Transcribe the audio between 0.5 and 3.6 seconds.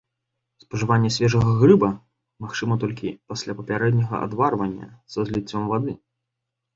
Спажыванне свежага грыба магчыма толькі пасля